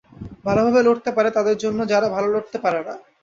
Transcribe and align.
ভালোভাবে 0.45 0.81
লড়তে 0.83 1.09
পারে, 1.11 1.29
তাদের 1.31 1.55
জন্যে, 1.57 1.83
যারা 1.85 2.07
ভালো 2.09 2.27
লড়তে 2.27 2.57
পারে 2.59 2.79
না। 2.87 2.93